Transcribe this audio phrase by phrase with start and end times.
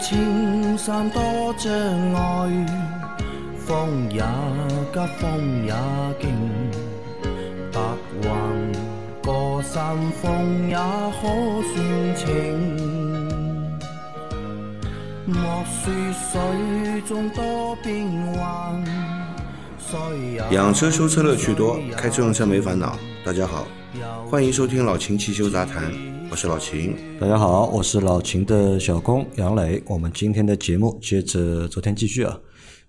[0.00, 1.20] 青山多
[1.58, 1.70] 障
[2.14, 2.66] 碍，
[3.66, 4.22] 风也
[4.92, 5.74] 急，风也
[6.18, 6.30] 劲，
[7.70, 7.78] 白
[8.22, 8.28] 云
[9.22, 11.28] 过山峰也可
[11.74, 12.26] 算情。
[15.26, 15.92] 莫说
[16.32, 18.82] 水中多变幻，
[20.50, 22.98] 养车修车乐趣多，开车用车没烦恼。
[23.22, 23.68] 大家好，
[24.30, 25.92] 欢迎收听老秦汽修杂谈，
[26.30, 26.96] 我是老秦。
[27.18, 29.82] 大家好，我是老秦的小工杨磊。
[29.88, 32.38] 我们今天的节目接着昨天继续啊。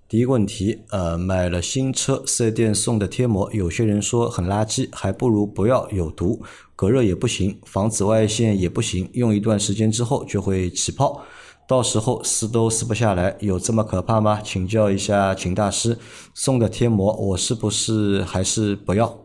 [0.07, 6.43] 第一个问题，呃，买了新车，四 S 店送的贴膜，有些人说很垃圾，还不如不要，有毒，
[6.75, 11.23] 隔热也不行，防紫外线也不行，用一段时间之后就会起泡，
[11.67, 14.39] 到时候撕都撕不下来，有这么可怕吗？
[14.43, 15.97] 请教一下秦大师，
[16.35, 19.20] 送的贴膜我是不是还是不要？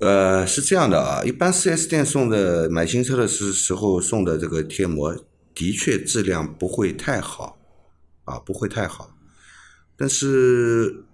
[0.00, 5.14] 呃，是这样的啊，一般 4S 店送的买新车的时时候送的这个贴膜，
[5.54, 7.58] 的确质量不会太好，
[8.24, 9.14] 啊，不会太好。
[9.96, 11.04] 但是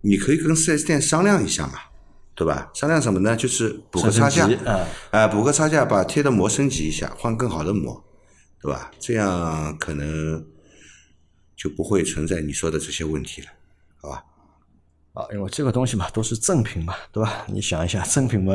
[0.00, 1.74] 你可以跟 4S 店商量一下嘛，
[2.34, 2.70] 对吧？
[2.74, 3.36] 商量什么呢？
[3.36, 8.04] 就是补个差价升级，嗯哎、补个差价，把贴的膜升级一下，换更好的膜，
[8.60, 8.90] 对吧？
[8.98, 10.44] 这样可能
[11.56, 13.48] 就不会存在你说的这些问题了，
[14.00, 14.24] 好吧？
[15.18, 17.44] 啊，因为这个东西嘛，都是赠品嘛，对吧？
[17.48, 18.54] 你想一下，赠品嘛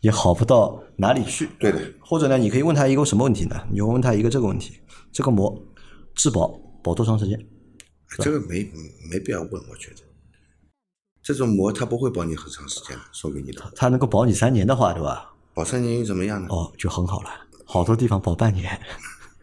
[0.00, 1.48] 也好不到哪里去。
[1.56, 1.80] 对的。
[2.00, 3.56] 或者呢，你可以问他一个什么问题呢？
[3.70, 4.80] 你问他一个这个问题：
[5.12, 5.56] 这个膜
[6.16, 6.48] 质保
[6.82, 7.38] 保多长时间？
[8.18, 8.68] 这个没
[9.08, 10.02] 没必要问，我觉得
[11.22, 13.62] 这种膜它不会保你很长时间的，送给你的。
[13.76, 15.32] 它能够保你三年的话，对吧？
[15.54, 16.48] 保三年又怎么样呢？
[16.50, 17.30] 哦，就很好了。
[17.64, 18.68] 好多地方保半年。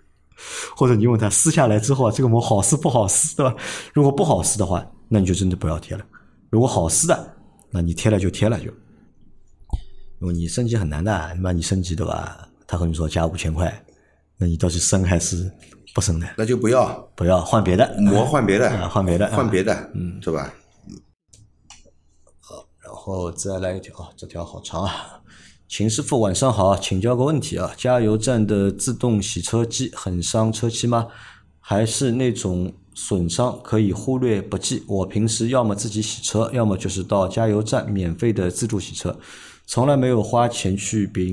[0.75, 3.55] 或者你问他撕下来之后啊，这个膜好撕不好撕，对吧？
[3.93, 6.05] 如果不好撕的话，那你就真的不要贴了。
[6.49, 7.37] 如果好撕的，
[7.69, 8.71] 那你贴了就贴了就。
[10.19, 12.49] 因为你升级很难的，你把你升级对吧？
[12.65, 13.85] 他和你说加五千块，
[14.37, 15.51] 那你到底升还是
[15.93, 16.27] 不升呢？
[16.37, 20.53] 那就不要不要换别的膜换别的，啊换别的换别的，嗯，对吧？
[22.39, 25.21] 好然后再来一条啊，这条好长啊。
[25.67, 31.07] 秦师傅晚上好，请教个问题啊，加油站的自动洗车机很伤车漆吗？
[31.59, 34.81] 还是那种损伤可以忽略不计？
[34.87, 39.15] 我平时要么自己洗车，要么就是到加油站免费的自助洗车，
[39.67, 41.31] 从来没有花钱去别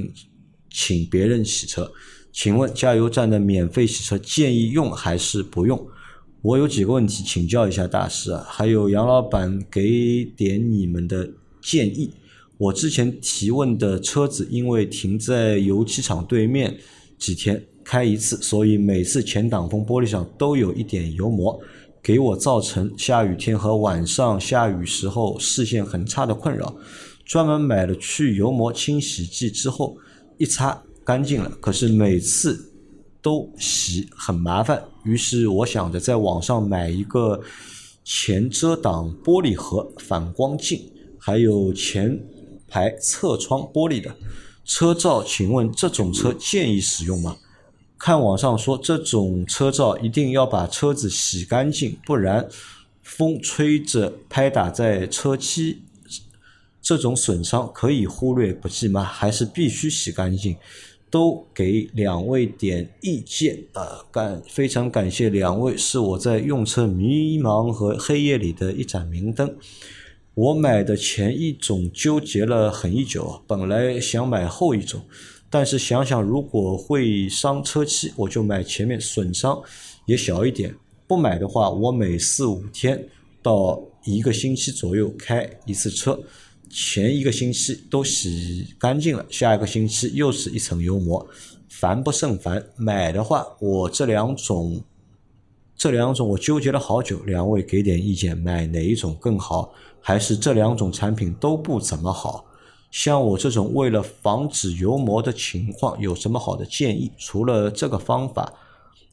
[0.71, 1.91] 请别人洗车。
[2.31, 5.89] 请问加油站的免费洗车建议用还是不用？
[6.43, 11.31] 我有几个问题请教一下大师啊，还有杨老板给点你们的
[11.63, 12.13] 建议。
[12.59, 16.79] 我之前提问的车子因为停在油漆厂对面
[17.19, 21.61] 几天开一次，所以每次前挡风玻璃上都有一点油膜，
[22.03, 26.75] 给我造成下雨天和晚上下雨时候视线很差的困扰。
[27.25, 29.97] 专门买了去油膜清洗剂之后，
[30.39, 32.73] 一擦干净了，可是每次
[33.23, 37.41] 都洗很麻烦，于是我想着在网上买一个
[38.05, 42.19] 前遮挡玻璃盒、反光镜，还有前
[42.69, 44.15] 排侧窗玻璃的
[44.67, 47.35] 车罩，请问这种车建议使用吗？
[48.05, 52.47] 看网上说这种车罩一定要把车子洗干净，不然
[53.03, 55.81] 风吹着拍打在车漆
[56.83, 59.03] 这种损伤可以忽略不计吗？
[59.03, 60.55] 还是必须洗干净？
[61.09, 64.05] 都给两位点意见啊！
[64.13, 69.57] 感非常感谢两位，是我在用车迷茫和黑夜里的一盏明灯。
[70.35, 75.01] 我买的前一种纠结了很一久，本来想买后一种，
[75.55, 79.63] 但是想想如果会伤车漆，我就买前面损伤
[80.05, 80.75] 也小一点。
[81.07, 83.07] 不买的话，我每四五天
[83.41, 86.19] 到一个星期左右开一次车，
[86.69, 91.25] 前一个星期都洗干净了，下一个星期又是一层油膜，
[91.69, 92.61] 烦不胜烦。
[92.75, 94.83] 买的话，我这两种
[95.77, 99.73] 这两种我纠结了好久，两位给点意见，买哪一种更好？
[100.01, 102.45] 还是这两种产品都不怎么好？
[102.95, 107.11] 像我这种为了防止油膜的情况，有什么好的建议？
[107.19, 108.55] 除了这个方法，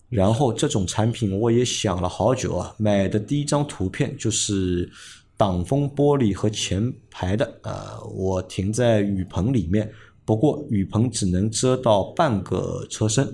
[0.08, 4.88] 然后这种产品我也想了好久啊，买的第一张图片就是
[5.36, 9.92] 挡风玻璃和前排的，呃，我停在雨棚里面，
[10.26, 13.34] 不过雨棚只能遮到半个车身。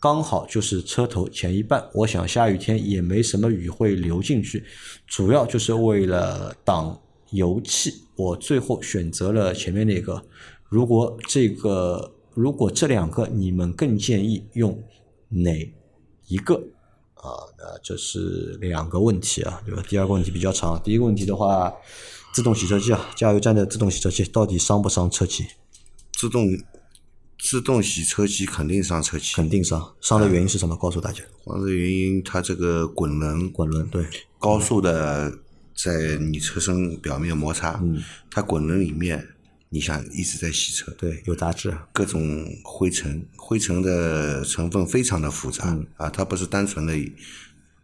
[0.00, 4.64] 刚好就是车头前一半，我想下雨天也没什么雨会流进去，
[5.06, 6.98] 主要就是为了挡
[7.34, 8.04] 油气。
[8.16, 10.24] 我最后选择了前面那个。
[10.68, 14.82] 如果这个，如果这两个你们更建议用
[15.28, 15.72] 哪
[16.26, 16.54] 一个？
[17.14, 19.82] 啊，那这是两个问题啊，对吧？
[19.88, 21.72] 第二个问题比较长，第一个问题的话，
[22.34, 25.46] 自动洗车机啊，加油站的自动洗车机到底伤不伤车漆？
[26.12, 26.46] 自动
[27.38, 30.76] 自动洗车机肯定伤车漆，肯定伤，伤的原因是什么？
[30.76, 34.04] 告诉大家，伤的原因它这个滚轮滚轮对，
[34.38, 35.32] 高速的
[35.74, 39.28] 在你车身表面摩擦，嗯它滚轮里面
[39.68, 47.12] 你想一直在洗车，对，有杂质，各种灰尘，灰尘的成分非常的复杂、嗯啊，它不是单纯的一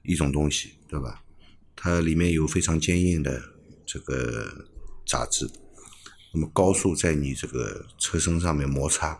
[0.05, 1.23] 一种东西，对吧？
[1.75, 3.43] 它里面有非常坚硬的
[3.85, 4.67] 这个
[5.07, 5.51] 杂质，
[6.33, 9.19] 那么高速在你这个车身上面摩擦，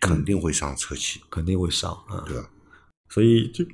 [0.00, 2.24] 肯定会伤车漆，肯定会伤啊。
[2.26, 2.50] 对吧？
[3.08, 3.66] 所以这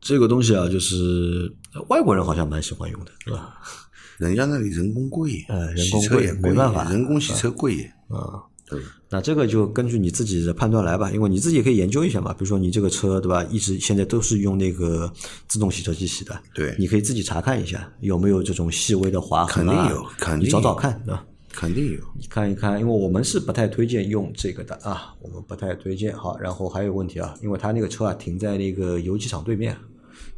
[0.00, 1.54] 这个东西啊，就是
[1.88, 3.58] 外国人好像蛮喜欢用的，是吧？
[4.18, 8.38] 人家那里人工贵，呃人工贵没办法人工洗车贵，啊，
[8.68, 8.80] 对？
[9.10, 12.32] 那这个就根据你自己的判断来吧，因为你自己也可以研究一下嘛。
[12.32, 15.12] 比如说你这个车对吧，一直现在都是用那个
[15.48, 21.24] 自动洗车机洗的，对你可以自己查看一下有没有这种细微的划痕啊，肯定有肯定你找找看对吧？
[21.52, 22.00] 肯定有。
[22.18, 26.16] 你看一看，因为我们是不太推荐用这个的啊，我们不太推荐。
[26.16, 29.76] 好，然后还有问题啊，因为他那个车啊停在那个油漆厂对面，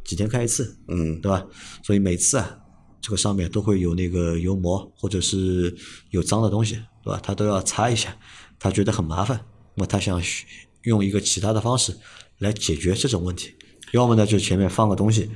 [0.03, 1.45] 几天开一次，嗯，对吧？
[1.83, 2.57] 所以每次啊，
[3.01, 5.75] 这个上面都会有那个油膜或者是
[6.11, 7.19] 有脏的东西，对吧？
[7.23, 8.17] 他都要擦一下，
[8.59, 9.39] 他觉得很麻烦，
[9.75, 10.21] 那么他想
[10.83, 11.97] 用一个其他的方式
[12.39, 13.53] 来解决这种问题，
[13.93, 15.29] 要么呢就前面放个东西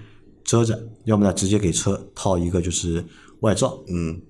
[0.43, 3.03] 遮着，要么呢直接给车套一个就是
[3.41, 4.21] 外罩，嗯，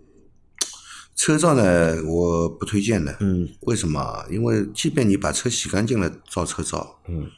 [1.16, 3.16] 车罩呢，我不推荐的。
[3.20, 4.26] 嗯，为什么啊？
[4.32, 7.30] 因为即便你把车洗干净了，罩车罩，嗯，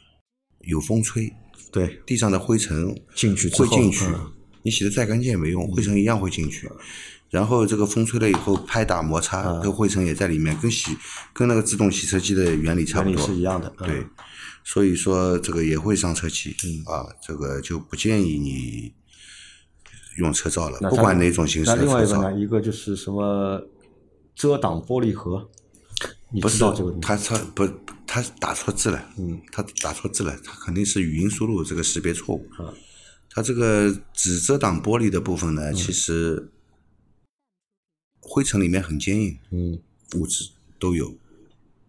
[0.60, 1.30] 有风吹，
[1.74, 4.32] 对，地上的灰尘进去会进去嗯。
[4.62, 6.70] 你洗的再干净也没用，灰尘一样会进去。
[7.30, 9.60] 然后这个风吹了以后，拍打摩擦，嗯。
[9.60, 10.96] 这个灰尘也在里面，跟洗
[11.32, 13.88] 跟那个自动洗车机的原理差不原理多，是一样的，嗯。
[13.88, 14.06] 对，
[14.62, 16.54] 所以说这个也会上车漆，
[16.86, 18.94] 啊，这个就不建议你
[20.18, 21.86] 用车罩了，不管哪种形式的车罩。
[21.86, 23.60] 另外一个呢，一个就是什么
[24.36, 25.50] 遮挡玻璃盒，
[26.30, 27.68] 你不知道这个东西他他不
[28.14, 32.48] 他打错字了，嗯，他打错字了，他肯定是语音输入这个识别错误。
[32.56, 32.72] 啊
[33.28, 36.52] 它这个只遮挡玻璃的部分嗯呢，其实
[38.20, 39.80] 灰尘里面很坚硬，嗯
[40.14, 41.12] 物质都有。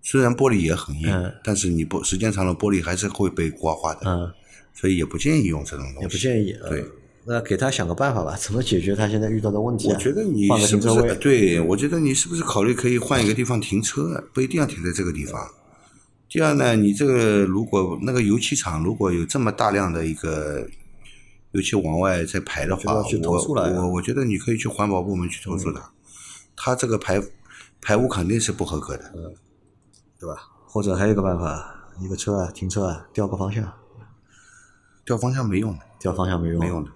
[0.01, 4.33] 虽然玻璃也很硬，嗯但是你不时间长了，玻璃还是会被刮花的，嗯，
[4.73, 6.01] 所以也不建议用这种东西。
[6.01, 6.55] 也不建议。
[6.67, 6.91] 对嗯，
[7.25, 9.93] 那给他想个办法吧，怎么解决他现在遇到的问题啊？
[9.95, 11.15] 我觉得你是不是？
[11.17, 14.27] 对，我觉得你是不是考虑可以换一个地方停车？
[14.33, 15.47] 不一定要停在这个地方。
[16.35, 20.67] 第二呢，你这个如果那个油漆厂如果有这么大量的一个
[21.51, 25.93] 油漆往外在排的话，就要去投诉了我我我觉得你可以去环保部门去投诉他，
[26.53, 27.23] 他这个排
[27.79, 29.13] 排污肯定是不合格的。
[30.19, 30.35] 对吧？
[30.67, 33.71] 或者还有一个办法，一个车啊，停车啊，调个方向，
[35.05, 36.91] 调方向没用的，调方向没用，没用的，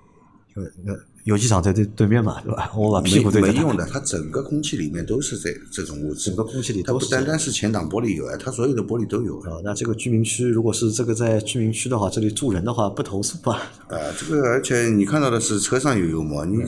[0.60, 0.94] 因为那
[1.26, 2.72] 油机厂在对对面嘛，对吧？
[2.76, 7.00] 我把屁股对着它没没用的，它整个空气里面都是这这种物质，整个空气里它不。
[7.06, 9.52] 单单是前挡玻璃有啊，它所有的玻璃都有啊。
[9.52, 13.58] 啊，那这个居民区如果是这个在居民区的话，这里住人的话不投诉吧？
[13.90, 16.64] 啊，这个而且你看到的是车上有油膜，你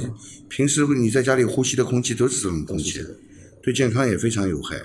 [0.48, 3.04] 平时你在家里呼吸的空气都是这种空气，
[3.64, 4.78] 对健康也非常有害。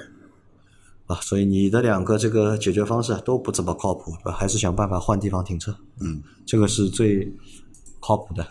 [1.07, 7.33] 啊，所以你的两个这个解决方式啊都不怎么靠谱，还是想办法换地方停车，嗯，这个是最
[8.01, 8.47] 靠谱的。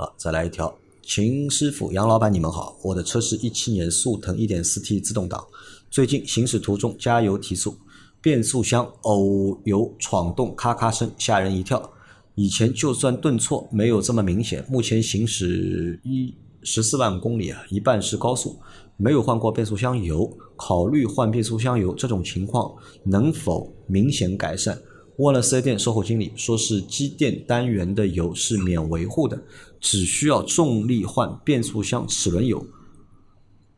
[0.00, 5.46] 啊，再来一条，秦师傅、杨老板，你们好，我的车是一七年速腾 1.4T 自动挡，
[5.90, 7.76] 最近行驶途中加油提速，
[8.22, 11.92] 变速箱偶有闯动咔咔声，吓人一跳。
[12.34, 18.58] 以前就算顿挫没有这么明显，目前行驶一十四万公里啊，一半是高速，
[18.96, 24.80] 没有换过变速箱油，考虑换变速箱油，这种情况能否明显改善？
[25.16, 29.42] 问了四 S 店售后经理，说是机电单元的油是免维护的，
[29.80, 32.66] 只需要重力换变速箱齿轮油。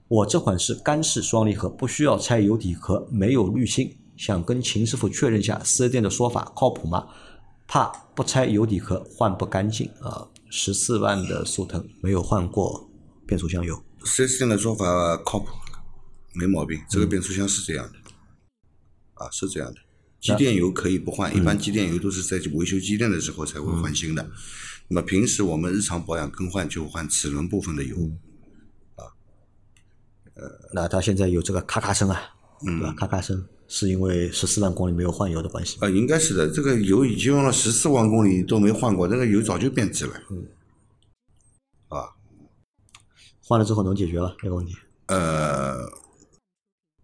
[0.08, 3.96] 我这款是干式双离合，不需要拆油底壳，没有滤芯。
[4.16, 7.06] 想跟秦师傅确认一下四 S 店的说法靠谱吗？
[7.66, 10.28] 怕不拆油底壳换不干净啊！
[10.50, 12.90] 十四万的速腾没有换过
[13.26, 15.46] 变速箱油，四 S 店的说法靠谱，
[16.34, 16.78] 没毛病。
[16.90, 17.98] 这个变速箱是这样的，
[19.14, 19.80] 啊，是这样的。
[20.22, 24.30] 机电油可以不换，一般机电油都是在维修机电的时候才会换新的。
[24.88, 27.96] 那么平时我们日常保养更换就换齿轮部分的油。
[28.94, 29.02] 啊，
[30.34, 32.22] 呃那他现在有这个咔咔声啊，
[32.64, 32.94] 嗯对吧？
[32.96, 35.88] 咔咔声是因为十四万公里没有换油的关系吗。
[35.88, 36.48] 啊，应该是的。
[36.48, 40.12] 这个油已经用了十四万公里都没换过，这个油早就变质了。
[41.88, 42.06] 啊，
[43.42, 44.76] 换了之后能解决了这个问题？
[45.06, 45.84] 呃，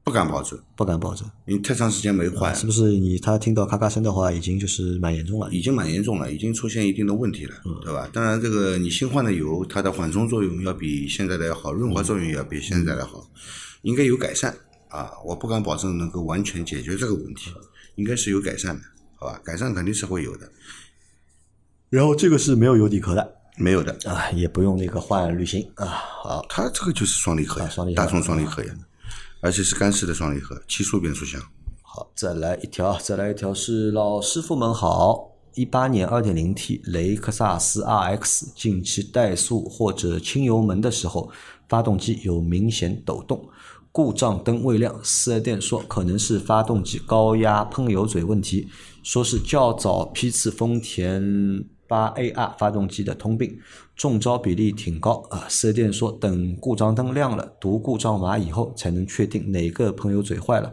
[0.09, 5.53] 不敢保证，不敢保证，因为太长时间没换，是不是你他听到咔咔声的话，已经就是蛮严重了？
[5.53, 8.09] 已经蛮严重了，已经出现一定的问题了，对吧？
[8.11, 13.29] 当然，这个你新换的油，它的缓冲作用要比现在的要好，润滑作用也要比现在的好，
[13.83, 14.57] 应该有改善。
[14.89, 17.51] 啊，我不敢保证能够完全解决这个问题，
[17.97, 18.81] 应该是有改善的，
[19.17, 19.39] 好吧？
[19.45, 20.51] 改善肯定是会有的，
[21.91, 23.35] 然后这个是没有油底壳的。
[23.61, 25.69] 没有的，啊，也不用那个换滤芯。
[25.75, 25.85] 啊。
[25.85, 27.97] 好，它这个就是双离合呀啊双离，合。
[27.97, 28.73] 大众双离合呀，
[29.41, 31.41] 而且是干式的双离合，七速变速箱。
[31.83, 35.33] 好，再来一条，再来一条是老师傅们好。
[35.55, 41.31] 一八年二点零 T 雷克萨斯 RX 近期怠速或者轻油门的时候，
[41.69, 43.49] 发动机有明显抖动，
[43.91, 44.95] 故障灯未亮。
[45.03, 48.69] 四 S 店说可能是发动机高压喷油嘴问题，
[49.03, 51.21] 说是较早批次丰田
[51.89, 53.59] 八 AR 发动机的通病，
[53.97, 55.47] 中招比例挺高啊。
[55.49, 60.73] 四 S 店说等故障灯亮了，读故障码以后才能确定哪个喷油嘴坏了。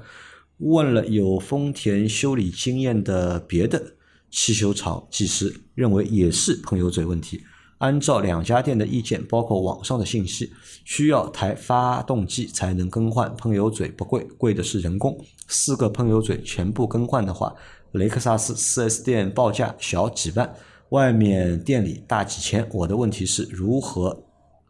[0.57, 3.95] 问了有丰田修理经验的别的
[4.29, 7.41] 汽修厂技师，认为也是喷油嘴问题。
[7.79, 10.53] 按照两家店的意见，包括网上的信息，
[10.85, 15.19] 需要台发动机才能更换喷油嘴，不贵，贵的是人工。
[15.47, 17.53] 四个喷油嘴全部更换的话，
[17.91, 20.55] 雷克萨斯 4S 店报价小几万，
[20.89, 22.67] 外面店里大几千。
[22.71, 24.25] 我的问题是如何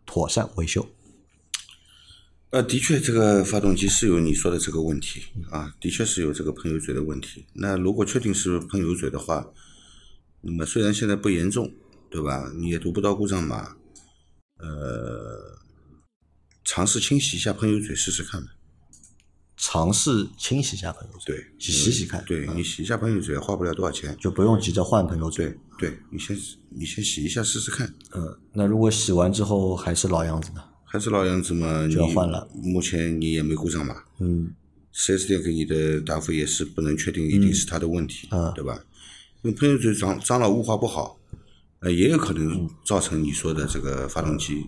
[0.05, 0.88] 妥善维修？
[2.51, 7.45] 呃，的确，这个发动机是有你说的这个问题啊，的确是有这个喷油嘴的问题。
[7.53, 9.45] 那如果确定是喷油嘴的话，
[10.39, 11.74] 那么虽然现在不严重，
[12.10, 12.50] 对吧？
[12.55, 13.75] 你也读不到故障码，
[14.60, 15.60] 呃，
[16.63, 18.51] 尝试清洗一下喷油嘴试试看吧。
[19.67, 24.15] 尝试清洗一下喷油嘴，对，洗洗洗看，对你洗一下喷油嘴，花不了多少钱。
[24.19, 25.57] 就不用急着换喷油嘴。
[25.79, 26.38] 对你先
[26.69, 30.63] 你先洗一下试试看，嗯，那如果洗完之后还是老样子呢？
[30.84, 34.53] 还是老样子嘛，就要换了目前你也没故障嘛，嗯，
[34.93, 38.79] 四 S 店给你的答复也是不能确定一定是他的问题，嗯对吧？
[39.41, 41.19] 因为喷油嘴脏脏了，雾化不好，
[41.79, 44.67] 呃，也有可能造成你说的这个发动机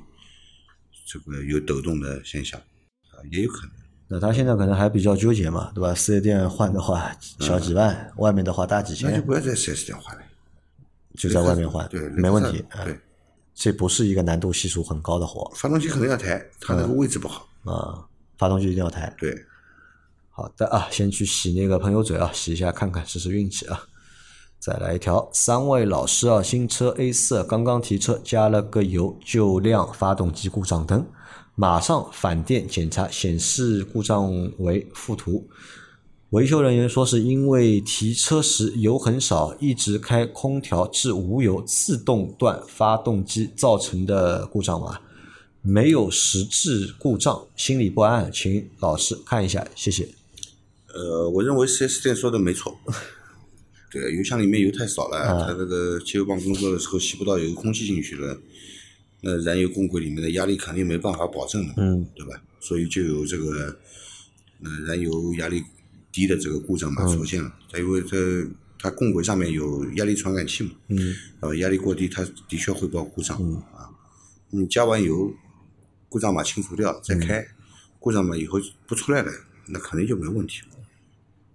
[1.05, 3.76] 这个有抖动的现象，啊，也有可能。
[4.07, 5.93] 那他现在可能还比较纠结嘛，对吧？
[5.93, 10.21] 四 S 店换的话小几万，外面的话大几千，那就不要在四 S 店换了，
[11.17, 12.63] 就在外面换，对，没问题。
[12.69, 12.97] 啊对，
[13.53, 18.05] 这不是一个难度系数很高的活发动机可能要抬，它那个位置不好，啊，
[18.37, 19.13] 发动机一定要抬。
[19.17, 19.35] 对，
[20.29, 23.81] 好的啊，先去洗那个喷油嘴啊，洗一下看看，试试运气啊。
[24.59, 31.05] 再来一条，三位老师啊，新车 A 四刚刚提车，加了个油就亮发动机故障灯，
[31.59, 35.49] 马上返店检查，显示故障为附图。
[36.29, 45.01] 维修人员说是因为提车时油很少，一直开空调至无油自动断发动机造成的故障吧，
[45.63, 50.07] 没有实质故障，心里不安，请老师看一下，谢谢。
[50.93, 52.77] 呃，我认为四 S 店说的没错。
[53.89, 58.37] 对，油箱里面油太少了，啊它这个汽油泵工作的时候吸不到油，空气进去了，
[59.21, 62.41] 那燃油供轨里面的压力肯定没办法保证的，嗯，对吧？
[62.59, 63.77] 所以就有这个
[64.63, 65.63] 呃燃油压力
[66.11, 67.53] 低的这个故障码出现了。
[67.71, 68.17] 它因为它
[68.79, 73.37] 它供轨上面有压力传感器嘛，嗯，呃，压力过低，它的确会报故障、
[73.73, 73.89] 啊。
[74.49, 75.33] 你加完油，
[76.09, 77.45] 故障码清除掉再开，
[77.99, 79.31] 故障码以后不出来了，
[79.67, 80.77] 那肯定就没问题了。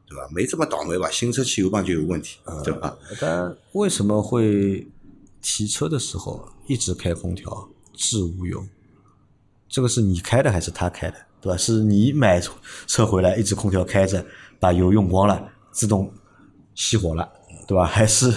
[0.09, 0.29] 对吧？
[0.31, 1.11] 没这么倒霉吧？
[1.11, 2.99] 新车汽油泵就有问题，对吧？
[3.19, 4.87] 但为什么会
[5.43, 8.65] 提车的时候一直开空调至无油？
[9.69, 11.17] 这个是你开的还是他开的？
[11.41, 11.57] 对吧？
[11.57, 12.41] 是你买
[12.87, 14.25] 车回来一直空调开着，
[14.61, 16.13] 把油用光了，自动
[16.77, 17.29] 熄火了，
[17.67, 17.85] 对吧？
[17.85, 18.33] 还是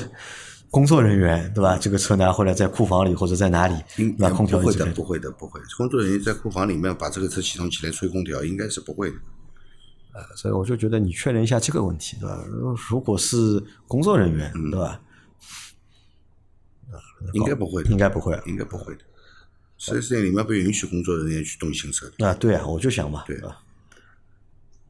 [0.71, 1.77] 工作人员对吧？
[1.77, 5.61] 这个车拿回来在库房里或者在哪里应，把空调不会的，一直开不会的，不会。
[5.77, 9.17] 工作人员在库房里面把这个车启动起来吹空调，应该是不会的。
[10.13, 12.43] 呃所以我就觉得你确认一下这个问题，对吧？
[12.89, 14.99] 如果是工作人员，对吧？
[17.33, 18.39] 应该不会的，应该不会。
[18.45, 19.01] 应该不会的。
[19.77, 22.25] 四 S 店里面不允许工作人员去动新车的。
[22.25, 23.61] 啊，对啊，我就想嘛，对吧？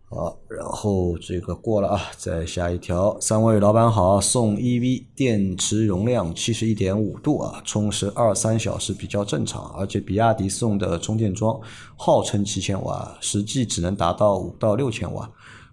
[0.07, 11.59] 好，然后这个过了啊，再下一条，三位老板好，送 EV 电池容量七十一点五度啊，充十二三小时比较正常，而且比亚迪送的充电桩
[11.97, 15.29] 号称七千瓦，实际只能达到五到六千瓦。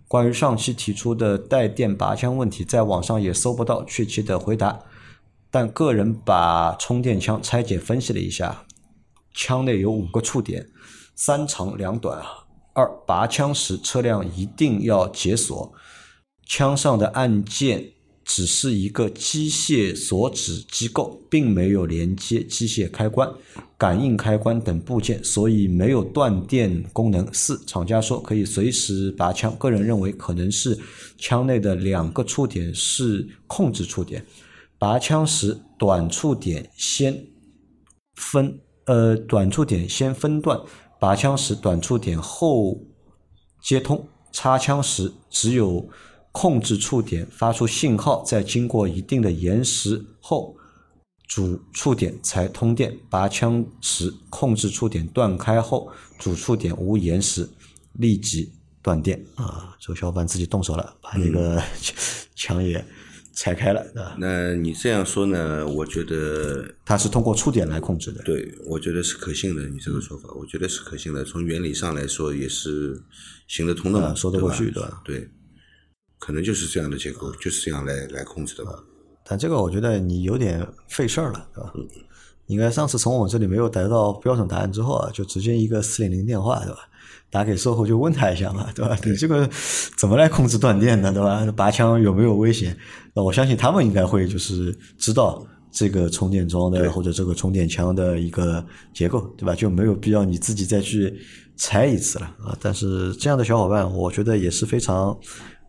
[0.09, 4.81] 关于上期提出的带电拔枪问题，在网上也搜不到确切的回答，
[5.53, 8.65] 但个人把充电枪拆解分析了一下，
[9.35, 10.67] 枪内有五个触点，
[11.15, 12.27] 三长两短啊。
[12.73, 15.75] 二，拔枪时车辆一定要解锁，
[16.47, 17.93] 枪上的按键
[18.25, 23.31] 只是一个机械锁止机构，并没有连接机械开关、
[23.77, 27.29] 感应开关等部件，所以没有断电功能。
[27.35, 30.79] 四，厂家说可以随时拔枪，个人认为可能是
[31.19, 34.25] 枪内的两个触点是控制触点，
[34.83, 37.29] 拔枪时短触点先
[38.17, 40.61] 分呃短触点先分段，
[40.99, 42.81] 拔枪时短触点后
[43.63, 45.89] 接通插枪时只有
[46.33, 50.57] 控制触点发出信号，在经过一定的延时后，
[51.29, 52.99] 主触点才通电。
[53.09, 57.49] 拔枪时控制触点断开后，主触点无延时，
[57.93, 59.25] 立即断电。
[59.37, 61.63] 啊，这个小伙伴自己动手了，把那个
[62.35, 62.85] 枪也
[63.35, 64.17] 拆开了，对吧？
[64.19, 65.67] 那你这样说呢？
[65.67, 68.23] 我觉得它是通过触点来控制的。
[68.23, 69.67] 对，我觉得是可信的。
[69.69, 71.25] 你这个说法，我觉得是可信的。
[71.25, 73.01] 从原理上来说，也是
[73.49, 75.03] 行得通的嘛，啊说得过去对对吧？
[75.05, 75.31] 对，
[76.19, 78.73] 可能就是这样的结构，就是这样来来控制的吧。
[79.25, 81.73] 但这个我觉得你有点费事儿了，对吧？
[82.49, 86.81] 应该上次从我这里没有得到标准答案之后啊，就直接一个四零零电话，对吧？
[87.33, 88.95] 打给售后就问他一下嘛，对吧？
[89.07, 89.49] 你这个
[89.97, 91.51] 怎么来控制断电呢，对吧？
[91.57, 92.77] 拔枪有没有危险？
[93.15, 98.63] 那我相信他们应该会就是知道这个充电桩的或者这个充电枪的一个
[98.93, 99.55] 结构，对吧？
[99.55, 101.19] 就没有必要你自己再去
[101.57, 102.55] 拆一次了啊。
[102.61, 105.19] 但是这样的小伙伴，我觉得也是非常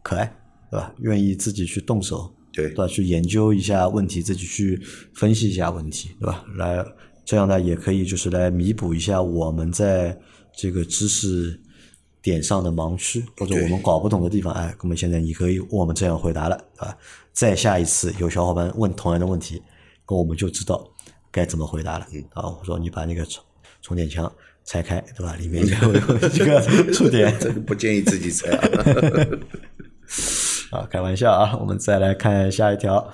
[0.03, 0.25] 可爱，
[0.69, 0.93] 对吧？
[0.99, 2.85] 愿意自己去动手，对对吧？
[2.85, 4.81] 去研究一下问题，自己去
[5.13, 6.43] 分析一下问题，对吧？
[6.57, 6.83] 来，
[7.23, 10.17] 这样呢也可以就是来弥补一下我们在
[10.55, 11.59] 这个知识
[12.21, 14.53] 点上的盲区，或者我们搞不懂的地方。
[14.53, 16.97] 哎，那么现在你可以我们这样回答了，对吧？
[17.33, 19.61] 再下一次有小伙伴问同样的问题，
[20.07, 20.87] 那我们就知道
[21.31, 22.05] 该怎么回答了。
[22.33, 23.43] 啊，我说你把那个充
[23.81, 24.31] 充电枪
[24.63, 25.35] 拆开，对吧？
[25.35, 26.61] 里面有有这个
[26.93, 28.69] 触点，这个不建议自己拆啊。
[30.79, 31.55] 啊，开玩笑啊！
[31.59, 33.13] 我们再来看下一条。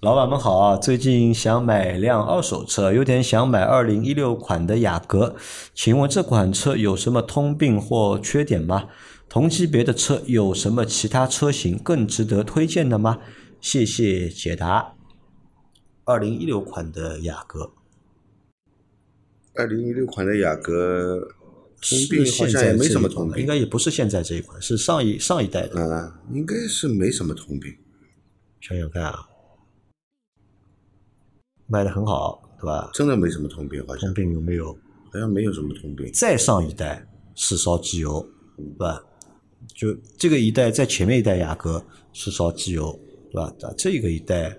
[0.00, 5.36] 老板们好啊，最近想买辆二手车，有点想买二零一六款的雅阁，
[5.74, 8.88] 请问这款车有什么通病或缺点吗？
[9.28, 13.18] 同级别的车有什么其他车型更值得推荐的吗？
[13.60, 14.94] 谢谢解答。
[16.04, 17.72] 二零一六款的雅阁，
[19.54, 21.28] 二零一六款的雅阁
[21.82, 25.78] 通是病好现在像也没什么通病应该也不是现在这一款，是上一上一代的。
[25.78, 27.70] 啊，应该是没什么通病。
[28.62, 29.26] 想想看啊，
[31.70, 32.90] 卖的很好，对吧？
[32.92, 34.76] 真的没什么通病，好像通病有没有？
[35.12, 36.10] 好像没有什么通病。
[36.12, 38.20] 再上一代是烧机油，
[38.56, 39.02] 对吧？
[39.74, 42.98] 就这个一代在前面一代雅阁是烧机油，
[43.30, 43.52] 对吧？
[43.60, 44.56] 但这个一代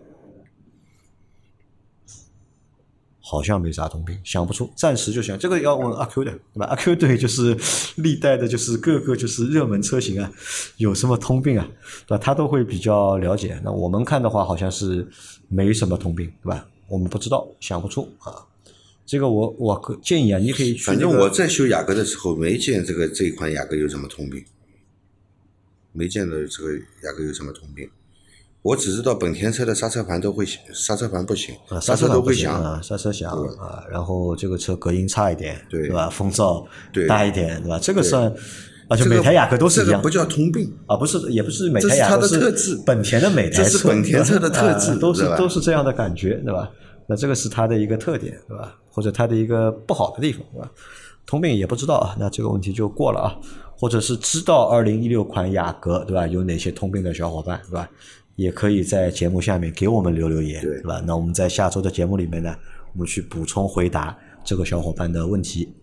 [3.19, 6.65] 好像没啥通病，想不出，暂时就想这个要问阿 Q 的，对吧？
[6.67, 7.57] 阿 Q 对就是
[7.97, 10.31] 历代的，就是各个就是热门车型啊，
[10.77, 11.67] 有什么通病啊，
[12.07, 12.17] 对吧？
[12.17, 13.59] 他都会比较了解。
[13.63, 15.07] 那我们看的话，好像是
[15.47, 16.67] 没什么通病，对吧？
[16.91, 18.35] 我们不知道，想不出啊。
[19.05, 24.43] 这个我我建议啊，你可以去、反正我在修雅阁的时候，没见这个这一款雅阁有什么通病，
[25.93, 26.73] 没见到这个
[27.03, 27.89] 雅阁有什么通病。
[28.61, 32.63] 我只知道本田车的刹车盘都会刹车盘不行，啊，刹车都会响。
[32.63, 36.09] 啊，刹车响啊，然后这个车隔音差一点，对吧？
[36.09, 37.79] 风噪对大一点，对吧？
[37.81, 38.31] 这个算，
[38.91, 46.69] 而且这个每台雅阁都是一样这个不叫通病，啊，不是，也不是每这是它的台雅阁是特质本田的这是，本田车的特质啊都是都是这样的感觉，对吧？
[47.07, 48.77] 那这个是它的一个特点，对吧？
[48.89, 50.69] 或者它的一个不好的地方，对吧？
[51.25, 53.35] 通病也不知道啊，那这个问题就过了啊。
[53.77, 56.27] 或者是知道二零一六款雅阁，对吧？
[56.27, 57.89] 有哪些通病的小伙伴，对吧？
[58.35, 61.01] 也可以在节目下面给我们留留言，对吧？
[61.05, 62.55] 那我们在下周的节目里面呢，
[62.93, 65.73] 我们去补充回答这个小伙伴的问题。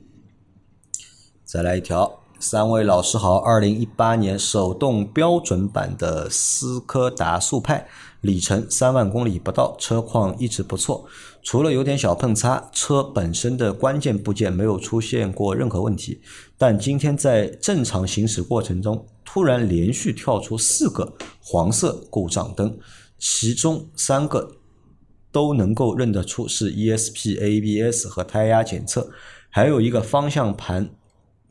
[1.44, 7.88] 再来一条，三位老师好，二零一八年手动标准版的斯柯达速派，
[8.20, 11.04] 里程三万公里不到，车况一直不错，
[11.42, 16.20] 除了有点小碰擦，车本身的关键部件没有出现过任何问题。
[16.56, 22.78] 但今天在正常行驶过程中，突然连续跳出四个黄色故障灯，
[23.18, 24.52] 其中三个
[25.32, 29.10] 都能够认得出是 ESP、ABS 和胎压检测，
[29.50, 30.88] 还有一个方向盘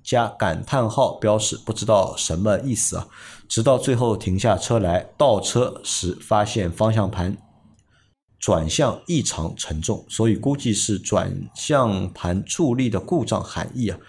[0.07, 3.09] 加感叹号标识，不知道什么意思啊。
[3.49, 7.37] 直到最后停下车来倒车时，发现方向盘
[8.39, 13.99] 转向异常沉重，所以估计是转向盘助力的故障含义啊。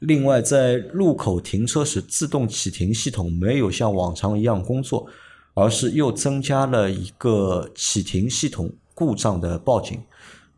[0.00, 5.06] 另外，在路口停车时，自动启停系统没有像往常一样工作，
[5.54, 9.98] 而是又增加了一个启停系统故障的报警，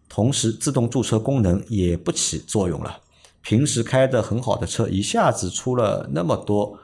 [0.08, 2.98] 同时自动驻车功能也不起作用了。
[3.42, 6.78] 平时开的很好的车，一下子出了那么多，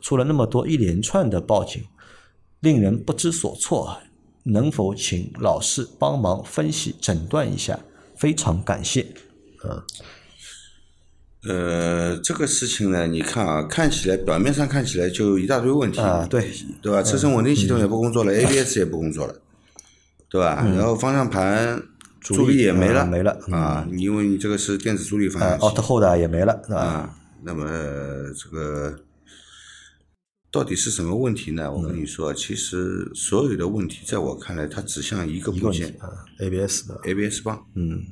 [0.00, 1.84] 出了那么多一连串的报警，
[2.60, 3.98] 令人不知所措。
[4.44, 7.78] 能否请老师帮忙分析诊断一下？
[8.16, 9.06] 非常感谢。
[11.46, 17.02] 呃，这个事情呢，你看啊，看起来表面上看起来就一大堆问题啊对对吧？
[17.02, 19.34] 车身稳定系统也不工作了，ABS 也不工作了，
[20.30, 20.64] 对吧？
[20.74, 21.82] 然后方向盘
[22.34, 23.54] 助力也没了，嗯没了嗯。
[23.54, 26.80] 啊，因为你这个是电子助力方呃向器，Auto Hold 也没了，是吧？
[26.80, 27.66] 啊，那么
[28.36, 28.98] 这个
[30.50, 31.70] 到底是什么问题呢？
[31.70, 38.02] 我跟你说，其实所有的问题，在我看来，它指向一个部件啊，ABS 的，，ABS 棒嗯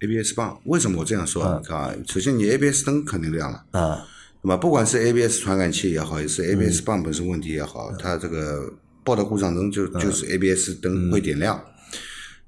[0.00, 0.60] ，ABS 棒。
[0.66, 1.58] 为什么我这样说？
[1.60, 4.06] 你看啊，首先你 ABS 灯肯定亮了，啊，
[4.42, 11.62] 那么不管是 ABS 传感器也好，也是 ABS 棒本身问题也好，它这个报的故障灯就就是 ABS 灯会点亮。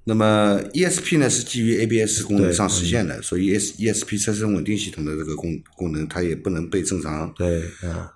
[0.08, 8.06] 那么 ESP 呢是基于 ABS 功能上实现的，所以 S ESP 车身稳定系统的这个功功能，它也不能被正常对，嗯，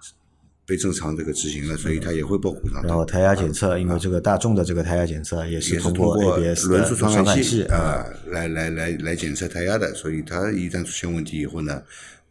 [0.64, 2.87] 被正常这个执行了，所以它也会报故障灯。
[2.87, 11.83] 然后胎压检测，因为这个大众的这个胎压检测也是通过 ABS 轮速传感器啊、来来来来检测胎压的，所以它一旦出现问题以后呢，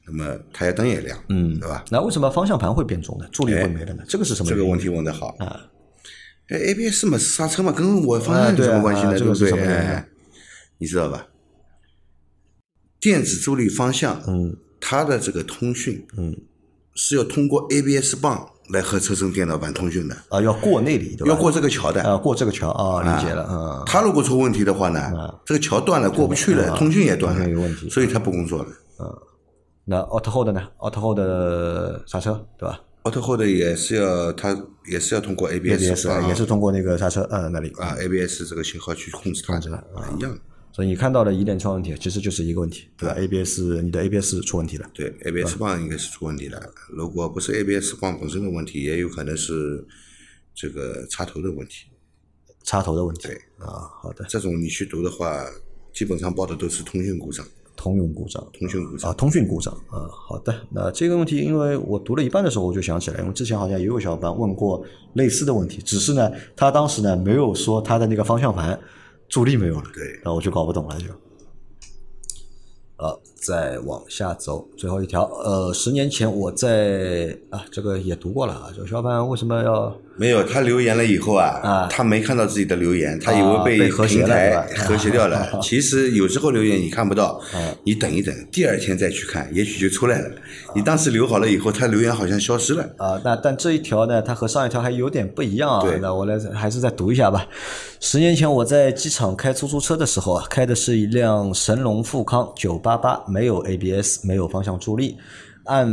[0.07, 1.83] 那么胎压灯也亮，嗯，对吧？
[1.91, 3.27] 那为什么方向盘会变重呢？
[3.29, 4.03] 助力会没了呢？
[4.07, 4.49] 这个是什么？
[4.49, 5.59] 这个问题问得好啊。
[6.49, 9.17] 哎，ABS 嘛，刹车嘛，跟我方向有什么关系呢？
[9.17, 10.03] 对不对？
[10.77, 11.27] 你知道吧？
[12.99, 16.35] 电子助力方向，嗯，它的这个通讯，嗯，
[16.95, 21.33] 是要通过 ABS 棒来和车身电脑板通讯的，啊，要过那里对吧？
[21.33, 22.01] 要过这个桥的。
[22.03, 25.11] 啊，过这个桥啊，理解了，嗯，它如果出问题的话呢，
[25.45, 28.69] 这个桥断了，过不去了，通讯也断了有问题，所以它不工作了。
[28.99, 29.05] 嗯
[29.85, 40.39] 那 auto hold 呢？auto hold 的刹车对吧 auto hold 也是要它也是要通过 ABS？ABS 棒也是通过那个刹车呃那里，啊 ABS 这个信号去控制它的啊一样的。
[40.71, 46.61] 所以你看到的一连串问题，其实就是一个问题，对吧？ABS 你的 ABS 出问题了，对，ABS 棒应该是出问题了。
[46.89, 49.85] 如果不是 ABS 棒本身的问题，也有可能是
[50.53, 51.87] 这个插头的问题。
[52.63, 53.89] 插头的问题对啊。
[54.01, 55.43] 好的，这种你去读的话，
[55.91, 57.45] 基本上报的都是通讯故障。
[57.79, 58.45] 通用故障。
[58.51, 60.53] 通讯故障啊，通讯故障啊，好的。
[60.69, 68.77] 那这个问题，因为我读了一半的时候，我就想起来，因为之前好像也有小伙伴问过类似的问题，只是呢，他当时呢没有说他的那个方向盘
[69.29, 71.05] 助力没有了，对那我就搞不懂了就。
[72.97, 85.47] 呃，再往下走，最后一条，呃，十年前我在啊，这个也读过了啊，这个小伙伴为什么要没有，他留言了以后啊，啊他没看到自己的留言，他以啊为被和谐平台了和谐掉了。
[85.63, 90.29] 其实有时候留言你看不到啊，你等一等，第二天再去看，也许就出来了。
[90.75, 92.83] 你当时留好了以后，他留言好像消失了。
[92.97, 95.97] 啊，那但这一条呢，它和上一条还有点不一样啊对。
[95.99, 97.47] 那我来还是再读一下吧。
[98.01, 105.17] 十年前我在机场开出租车的时候啊，开的是一辆神龙富康九八八，没有 ABS，没有方向助力，
[105.65, 105.87] 按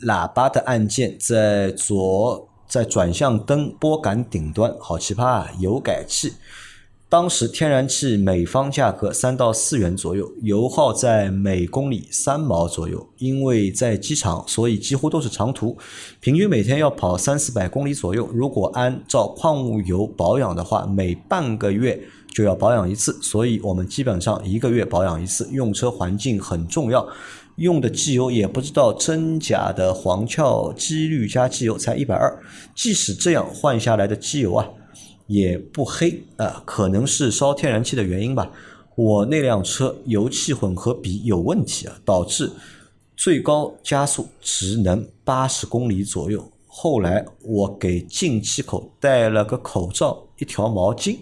[0.00, 5.50] 喇叭的按键在左在转向灯拨杆顶端，好奇葩啊！
[5.60, 6.32] 油改气。
[7.08, 13.08] 当时天然气每方价格三到四元左右，油耗在每公里三毛左右。
[13.18, 15.78] 因为在机场，所以几乎都是长途，
[16.18, 18.28] 平均每天要跑三四百公里左右。
[18.34, 22.02] 如果按照矿物油保养的话，每半个月
[22.34, 25.48] 就要保养一次，所以我们基本上一个月保养一次。
[25.52, 27.06] 用车环境很重要，
[27.54, 32.42] 用的机油也不知道真假的黄壳机滤加机油才一百二，
[32.74, 34.66] 即使这样换下来的机油啊。
[35.26, 38.50] 也不黑啊、可能是烧天然气的原因吧。
[38.94, 42.50] 我那辆车油气混合比有问题啊，导致
[43.16, 46.50] 最高加速只能八十公里左右。
[46.66, 51.16] 后来我给进气口戴了个口罩，一条毛巾，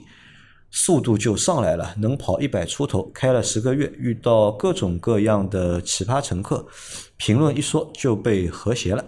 [0.77, 3.09] 速度就上来了，能跑一百出头。
[3.15, 6.67] 开了十个月，遇到各种各样的奇葩乘客，
[7.17, 9.05] 评论一说就被和谐了。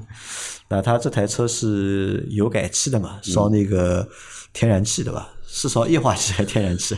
[0.66, 3.18] 那他这台车是油改气的嘛？
[3.22, 4.08] 烧那个
[4.54, 5.28] 天然气的吧？
[5.46, 6.96] 是烧液化气还是天然气？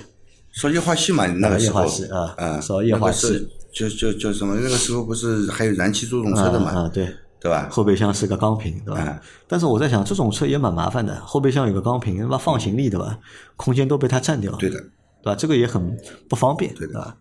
[0.52, 4.54] 烧液化气嘛，那个时候液化气啊啊，烧液化气就就就什么？
[4.54, 7.12] 那个时候不是还有燃气助动车的啊嘛，啊，对，
[7.46, 7.68] 对吧？
[7.70, 9.00] 后备箱是个钢瓶，对吧？
[9.06, 13.16] 嗯但是我在想，这种车也蛮麻烦的，后备箱有个钢瓶，他妈放行李对吧？
[13.54, 15.36] 空间都被它占掉了，对的，对吧？
[15.36, 15.96] 这个也很
[16.28, 17.16] 不方便，对吧？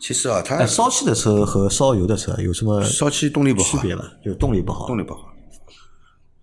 [0.00, 4.04] 其实啊，它哎，烧气的车和烧油的车有什么烧气动力不好，区别吗？
[4.24, 5.32] 就动力不好，动力不好。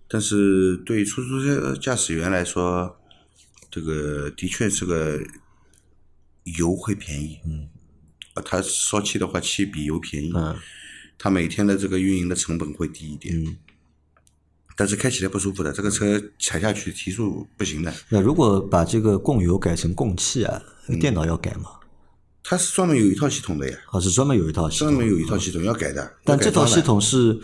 [0.08, 2.96] 但是对于出租车驾驶员来说，
[3.70, 5.18] 这个的确是个
[6.58, 7.38] 油会便宜。
[7.44, 7.68] 嗯，
[8.32, 10.32] 啊，他烧气的话，气比油便宜。
[10.34, 10.56] 嗯，
[11.22, 13.38] 他每天的这个运营的成本会低一点。
[13.44, 13.56] 嗯，
[14.74, 17.92] 但是开起来不舒服的，这个车踩下去提速不行的。
[18.08, 21.72] 那如果把这个供油改成供气啊，那个电脑要改吗？
[22.42, 26.10] 它是专门有一套系统的呀，啊，是专门有一套系统，专门有一套系统要改的。
[26.24, 27.38] 但这套系统是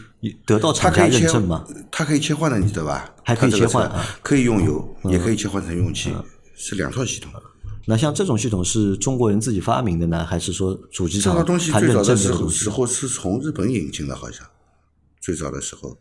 [0.46, 1.68] 得到厂家认证吗？？
[1.92, 3.14] 它可以切换的，你知道吧？
[3.22, 6.10] 还可以切换啊可以用油，也可以切换成用气，
[6.56, 7.30] 是两套系统。
[7.88, 12.32] 那像这种系统是中国人自己发明的呢，还是说主机厂这个东西最早的时？
[12.32, 14.44] 候时候是从日本引进的，好像
[15.20, 15.96] 最早的时候，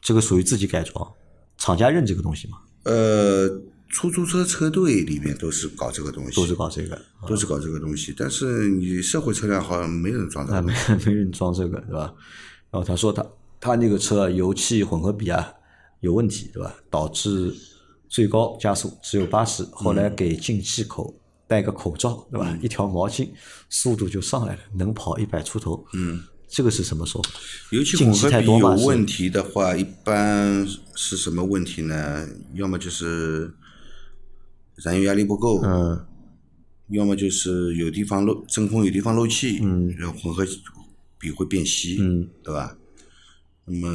[0.00, 1.12] 这个属于自己改装，
[1.58, 2.58] 厂家认这个东西吗？
[2.84, 3.48] 呃，
[3.88, 8.14] 出租车车队里面都是搞这个东西，都是搞这个，都是搞这个东西。
[8.16, 11.04] 但是你社会车辆好像没人装这啊，个东没。
[11.06, 12.14] 没人装这个，对吧？
[12.70, 13.26] 然后他说他
[13.58, 15.52] 他那个车油气混合比啊
[16.00, 16.72] 有问题，对吧？
[16.88, 17.52] 导致
[18.08, 21.14] 最高加速只有八十，后来给进气口
[21.46, 22.58] 戴个口罩，对吧？
[22.62, 23.28] 一条毛巾，
[23.68, 25.84] 速度就上来了，能跑一百出头。
[25.94, 27.30] 嗯，这个是什么说法？
[27.70, 32.28] 油气进气混合比太多嘛是有问题的话，一般是什么问题呢？
[32.54, 33.52] 要么就是
[34.76, 36.06] 燃油压力不够，嗯
[36.88, 40.46] 要么就是有地方漏真空有地方漏气，嗯然后混合
[41.18, 42.76] 比会变稀，嗯对吧？
[43.64, 43.88] 那么，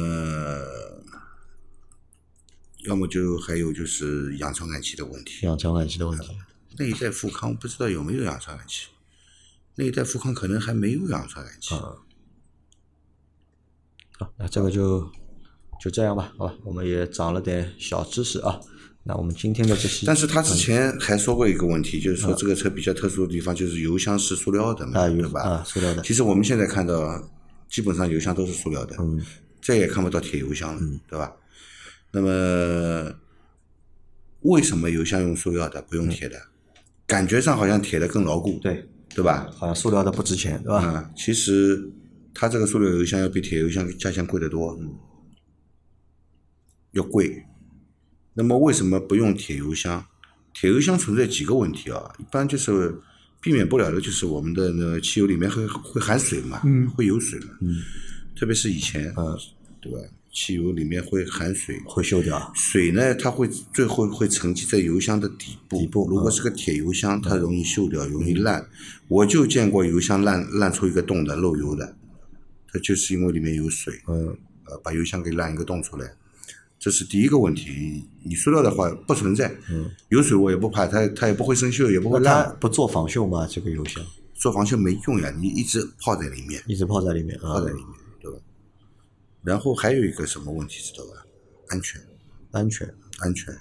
[2.84, 5.46] 要么就还有就是氧传感器的问题。
[5.46, 6.36] 氧传感器的问题。
[6.78, 8.86] 那一代富康不知道有没有氧传感器，
[9.76, 11.74] 那一代富康可能还没有氧传感器。
[11.74, 11.94] 啊
[14.18, 15.10] 好，那这个就
[15.80, 18.60] 就这样吧，好吧，我们也长了点小知识啊。
[19.04, 25.40] 那我们今天的这些，但是他之前还说过一个问题，就是说这个车比较特殊的地方就是油箱是塑料的嘛，啊有对吧？
[25.42, 27.28] 啊塑料的其实我们现在看到，
[27.68, 29.20] 基本上油箱都是塑料的，嗯
[29.60, 31.32] 再也看不到铁油箱了，对吧？
[32.12, 33.12] 那么
[34.42, 36.40] 为什么油箱用塑料的，不用铁的？
[37.06, 39.48] 感觉上好像铁的更牢固，对，对吧？
[39.54, 40.82] 好像塑料的不值钱，对吧？
[40.82, 41.90] 啊、其实
[42.32, 44.78] 它这个塑料油箱要比铁油箱价钱贵得多，
[46.92, 47.44] 要贵。
[48.34, 50.06] 那么为什么不用铁油箱？
[50.54, 52.94] 铁油箱存在几个问题啊，一般就是
[53.40, 57.76] 避免不了的，就是我们的那个汽油里面会会含水嘛，嗯，会有水嘛，嗯，
[58.36, 59.36] 特别是以前，嗯，
[59.80, 59.98] 对吧？
[60.32, 62.50] 汽油里面会含水，会锈掉。
[62.54, 65.78] 水呢，它会最后会沉积在油箱的底部。
[65.78, 68.66] 底部嗯如果是个铁油箱，它容易锈掉，容易烂。
[69.08, 71.94] 我就见过油箱烂烂出一个洞的，漏油的，
[72.72, 76.10] 它就是因为里面有水，嗯呃，把油箱给烂一个洞出来。
[76.78, 78.02] 这是第一个问题。
[78.24, 82.56] 你塑料的话不存在，嗯，有水我也不怕，它它也不会生锈，也不会烂。
[82.58, 83.46] 不做防锈吗？
[83.48, 84.02] 这个油箱
[84.34, 87.86] 做防锈没用呀，你一直泡在里面，一直泡在里面啊泡在，里面？
[89.42, 91.24] 然后还有一个什么问题知道吧？
[91.68, 92.00] 安全。
[92.52, 92.94] 安全。
[93.18, 93.56] 安全。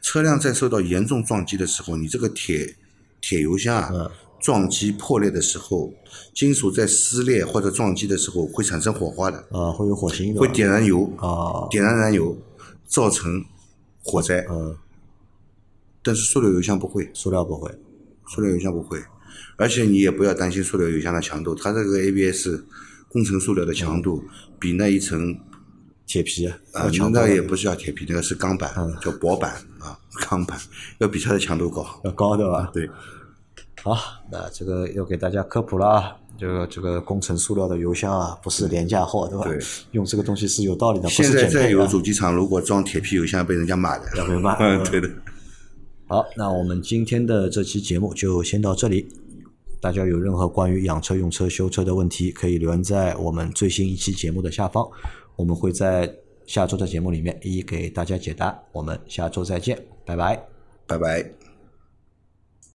[0.00, 2.76] 车辆在受到严重撞击的时候，你这个铁
[3.20, 4.10] 铁油箱啊，嗯
[4.40, 5.92] 撞击破裂的时候，
[6.32, 10.40] 金属在撕裂或者撞击的时候会产生火花的，啊，会有火星的。
[10.40, 12.36] 会点燃油，啊，点燃燃油，
[12.86, 13.44] 造成
[14.00, 14.46] 火灾。
[14.48, 14.76] 嗯，
[16.04, 17.70] 但是塑料油箱不会，塑料不会。
[18.28, 19.02] 塑料油箱不会，
[19.56, 22.48] 而且你也不要担心塑料油箱的强度，它这个 ABS
[23.08, 24.22] 工程塑料的强度
[24.58, 25.38] 比那一层
[26.06, 30.58] 铁皮啊要，强多了那也不是叫铁皮，那个是钢板，叫薄板啊，钢板
[30.98, 31.86] 要比它的强度高。
[32.04, 32.70] 要高的吧？
[32.72, 32.88] 对。
[33.82, 33.96] 好，
[34.30, 39.44] 那这个要给大家科普了啊，这个这个工程塑料的油箱啊，不是廉价货，对吧？
[39.44, 39.58] 对，
[39.92, 41.86] 用这个东西是有道理的，不现在再有。
[41.86, 44.04] 主机厂如果装铁皮油箱，被人家骂的。
[44.16, 45.08] 要被骂嗯， 对的。
[46.06, 49.08] 好，那我们今天的这期节目就先到这里。
[49.80, 54.88] 大家有任何关于养车、用车、修车的问题，可以留言在我们最新一期节目的下方，
[55.36, 56.12] 我们会在
[56.46, 58.60] 下周的节目里面一一给大家解答。
[58.72, 60.42] 我们下周再见，拜拜。
[60.86, 61.37] 拜拜。